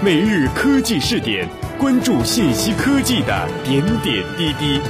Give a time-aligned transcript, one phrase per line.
[0.00, 4.80] 每日科技试点，关注信息科技的点点滴滴。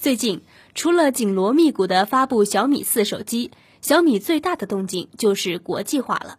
[0.00, 0.42] 最近，
[0.74, 6.38] 除了紧锣密鼓的发布小米四手机，小米最大的动静就是国际化了。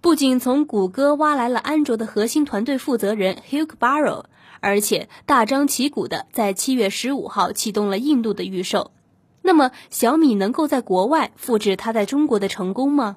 [0.00, 4.26] 不仅从谷歌挖来了安卓的核心团队负责人 Hugh Barrow，
[4.60, 8.92] 而且大张旗鼓的在七月十五号启动了印度的预售。
[9.42, 13.16] 那么，小米能够在国外复制它在中国的成功吗？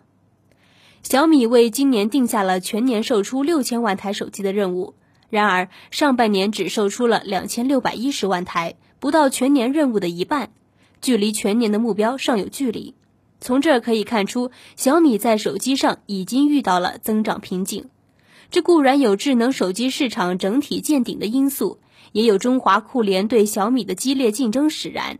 [1.03, 4.93] 小米为今年定下了全年售出六千万台手机的任务，
[5.29, 10.51] 然而上半年只售出了两千六百一十万台，不到全年任务的一半，
[11.01, 12.93] 距离全年的目标尚有距离。
[13.39, 17.89] 从这可以看出，小米在手机上已经遇到了增长瓶颈。
[18.49, 21.79] 这固然有智能手机市场整体见顶的因素，
[22.13, 25.19] 也有中华酷联对小米的激烈竞争使然。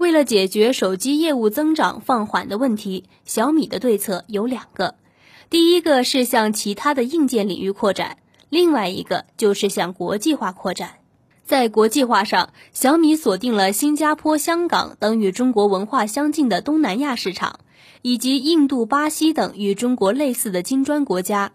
[0.00, 4.94] 为了解决手机业务增长放缓的问题，小米的对策有两个：
[5.50, 8.16] 第一个是向其他的硬件领域扩展，
[8.48, 10.92] 另外一个就是向国际化扩展。
[11.44, 17.60] 在国际化上，小米锁定了新加坡、香港等与中国文化相近的东南亚市场，
[18.00, 21.52] 以及印度、巴西等与中国类似的金砖国家。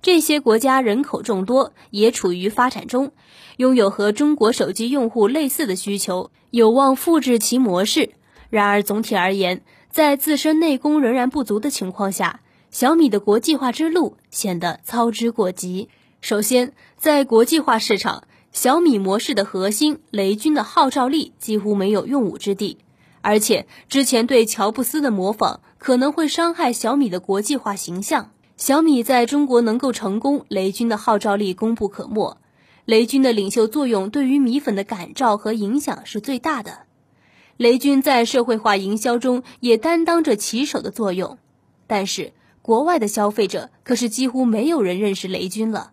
[0.00, 3.12] 这些国家人口众多，也处于发展中，
[3.56, 8.10] 拥有和中国手机用户类似的需求，有望复制其模式。
[8.48, 15.88] 然而，总体而言，在自身内功仍然不足的情况下，小米的国际化之路显得操之过急。
[16.20, 22.78] 首先，在国际化市场，小米模式的核心雷军的号召力几乎没有用武之地，
[23.20, 28.30] 而且之前对乔布斯的模仿可能会伤害小米的国际化形象。
[28.58, 32.38] 小米在中国能够成功，雷军的号召力功不可没。
[32.86, 36.80] 雷军的领袖作用对于米粉的感召和影响是最大的。
[37.56, 41.38] 雷军在社会化营销中也担当着旗手的作用，
[41.86, 45.92] 但是国外的消费者可是几乎没有人认识雷军了。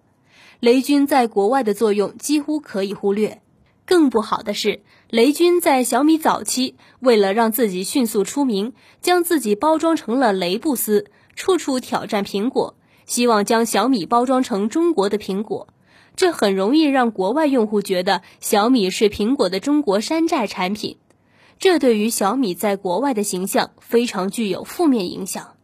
[0.60, 3.44] 雷军在国外的作用几乎可以忽略。
[3.86, 4.82] 更不好的是，
[5.12, 8.74] 雷军在小米早期为了让自己迅速出名，
[9.04, 11.06] 将自己包装成了雷布斯。
[11.36, 12.76] 处处挑战苹果，
[13.06, 15.68] 希望将小米包装成中国的苹果，
[16.16, 20.98] 这很容易让国外用户觉得小米是苹果的中国山寨产品，
[21.60, 25.56] 这对于小米在国外的形象非常具有负面影响。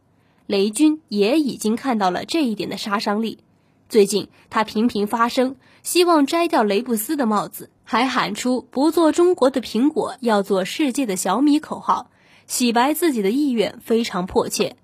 [0.46, 3.40] 雷军也已经看到了这一点的杀伤力，
[3.88, 12.12] 最近他频频发声，希望摘掉雷布斯的帽子，还喊出“不做中国的苹果，要做世界的小米”口号，
[12.48, 14.76] 洗白自己的意愿非常迫切。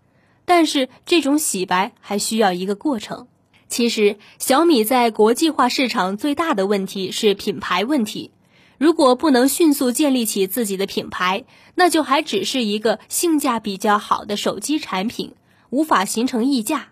[0.49, 3.27] 但是这种洗白还需要一个过程。
[3.67, 8.31] 其实，小米在国际化市场最大的问题是品牌问题。
[8.77, 11.43] 如果不能迅速建立起自己的品牌，
[11.75, 15.33] 那就还只是一个性价比较好的手机产品，
[15.69, 16.91] 无法形成溢价。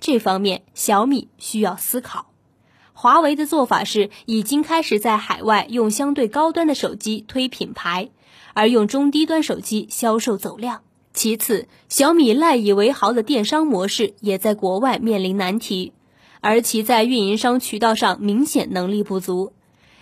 [0.00, 2.32] 这方面，小米需要思考。
[2.92, 8.08] 华为的做法是，已经开始在海外用相对高端的手机推品牌，
[8.52, 10.82] 而用中低端手机销售走量。
[11.16, 15.94] 其次，小米赖以为豪的电商模式也在国外面临难题，
[16.42, 19.54] 而其在运营商渠道上明显能力不足。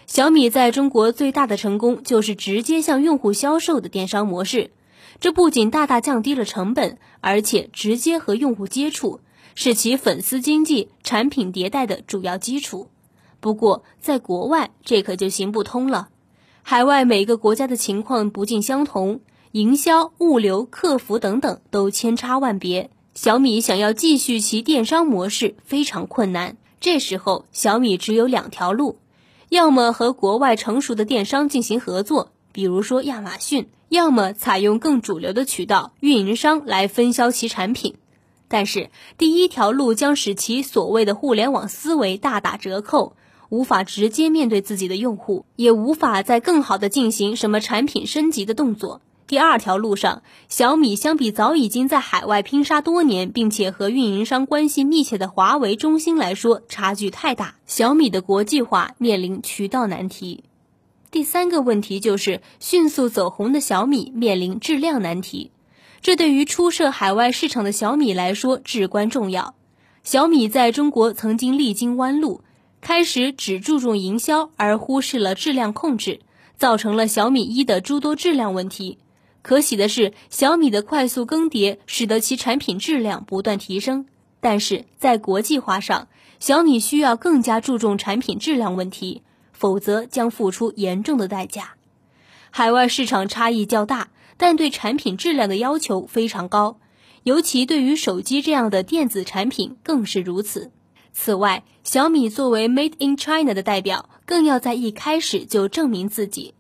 [0.08, 4.72] 小米在中国最大的成功就是直接向用户销售的电商模式，
[5.20, 9.20] 这不仅大大降低了成本，而且直接和用户接触，
[9.54, 12.88] 是其粉丝经济、产品迭代的主要基础。
[13.38, 16.08] 不过，在国外这可就行不通了，
[16.64, 19.20] 海外每个国家的情况不尽相同。
[19.54, 26.56] 营销、物流、客服等等都千差万别，小米想要继续其电商模式非常困难。
[26.81, 28.98] 这时候，小米只有两条路：
[29.50, 37.94] 要么和国外成熟的电商进行合作，比如说亚马逊；要么采用更主流的渠道运营商来分销其产品。
[38.48, 43.14] 但是，第一条路将使其所谓的互联网思维大打折扣，
[43.50, 49.00] 无法直接面对自己的用户，也无法再更好的进行什么产品升级的动作。
[49.26, 57.54] 第二条路上，小米相比早已经在海外拼杀多年，并且和运营商关系密切的华为、中兴来说，差距太大。
[57.64, 60.44] 小米的国际化面临渠道难题。
[61.10, 65.52] 第三个问题就是迅速走红的小米面临质量难题，
[66.02, 69.54] 这对于初涉海外市场的小米来说至关重要。
[70.02, 72.43] 小米在中国曾经历经弯路，
[72.82, 76.20] 开始只注重营销，而忽视了质量控制，
[76.58, 78.99] 造成了小米一的诸多质量问题。
[79.44, 84.06] 可喜的是，小米的快速更迭使得其产品质量不断提升。
[84.41, 86.08] 但是在国际化上，
[86.41, 89.20] 小米需要更加注重产品质量问题，
[89.52, 91.75] 否则将付出严重的代价。
[92.50, 94.08] 海外市场差异较大，
[94.38, 96.79] 但对产品质量的要求非常高，
[97.23, 100.73] 尤其对于手机这样的电子产品更是如此。
[101.12, 106.55] 此外，小米作为 Made in China 的代表，更要在一开始就证明自己。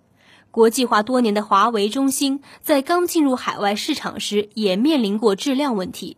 [0.54, 6.16] 国际化多年的华为、中兴，在刚进入海外市场时也面临过质量问题，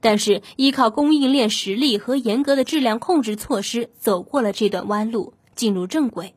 [0.00, 6.34] 但是依靠供应链实力和严格的质量控制措施，走过了这段弯路，进入正轨。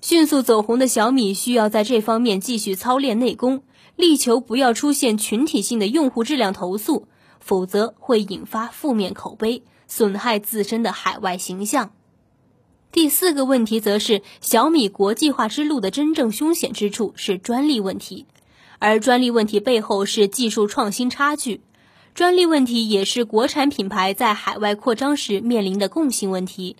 [0.00, 3.62] 迅速走红的小米需要在这方面继续操练内功，
[3.94, 7.06] 力求不要出现群体性的用户质量投诉，
[7.40, 9.64] 否则会引发负面口碑。
[9.86, 11.90] 损害自身的海外形象。
[12.92, 18.26] 第四个问题则是小米国际化之路的真正凶险之处是专利问题，
[18.80, 21.60] 而专利问题背后是技术创新差距。
[22.14, 26.74] 专利问题也是国产品牌在海外扩张时面临的共性问题。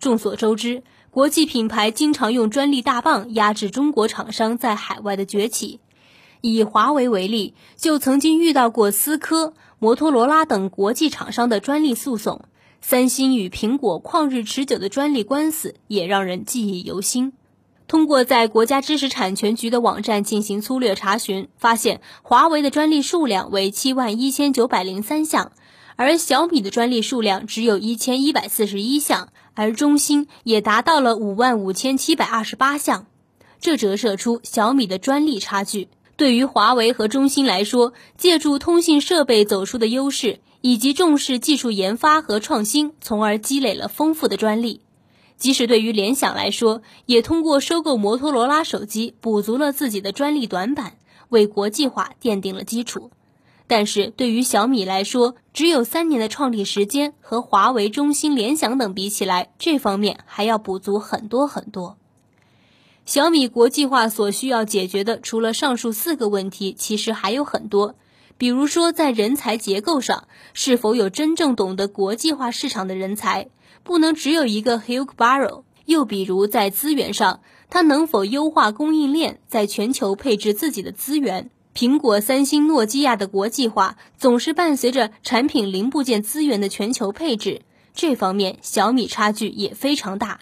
[0.00, 5.78] 众所周知，国际品牌经常用专利大棒压制中国厂商在海外的崛起。
[6.40, 9.54] 以华为为例，就曾经遇到过思科。
[9.78, 12.46] 摩托罗拉等国际厂商的专利诉讼，
[12.86, 17.32] 三星与苹果旷日持久的专利官司也让人记忆犹新。
[17.88, 25.52] 通过在国家知识产权局的网站进行粗略查询，发现华为的专利数量为七万一千九百零三项，
[25.96, 33.06] 而小米的专利数量只有一千一百四十一项，而中兴也达到了五万五千七百二十八项，
[33.62, 35.88] 这折射出小米的专利差距。
[36.18, 44.80] 对于华为和中兴来说，借助通信设备走出的优势，以及重视技术研发和创新，从而积累了丰富的专利。
[45.36, 50.96] 即使对于联想来说，也通过收购摩托罗拉手机，补足了自己的专利短板，
[51.28, 53.10] 为国际化奠定了基础。
[53.66, 61.98] 但是对于小米来说，只有三年的创立时间，和华为、中兴、联想等比起来，这方面还要补足很多很多。
[63.04, 67.96] 小米国际化所需要解决的，除了上述四个问题，其实还有很多。
[68.44, 73.48] 比如说，在人才结构上，是否有真正懂得国际化市场的人才，
[73.82, 75.62] 不能只有一个 Hugh Barrow。
[75.86, 81.48] 又比如在资源上，它能否优化供应链，在全球配置自己的资源？
[81.74, 87.62] 苹果、三星、诺基亚的国际化，总是伴随着产品零部件资源的全球配置，
[87.94, 90.40] 这方面小米差距也非常大。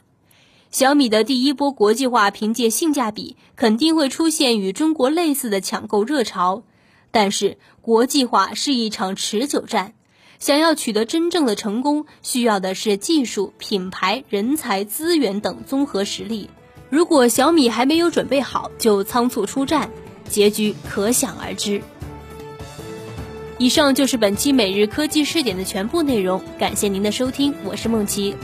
[0.73, 6.65] 小米的第一波国际化，凭借性价比，肯定会出现与中国类似的抢购热潮。
[7.13, 9.93] 但是，国际化是一场持久战，
[10.41, 16.51] 想要取得真正的成功，需要的是技术、品牌、人才、资源等综合实力。
[16.91, 19.91] 如果小米还没有准备好就仓促出战，
[20.29, 21.83] 结局可想而知。
[23.59, 28.35] 以上就是本期每日科技视点的全部内容，感谢您的收听，我是梦琪。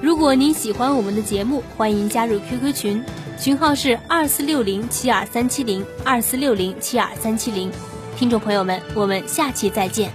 [0.00, 3.04] 如果您喜欢我们的节目，欢迎加入 QQ 群，
[3.40, 7.72] 群号是二四六零七二三七零二四六零七二三七零。
[8.18, 10.10] 听众朋友们，我们下期再见。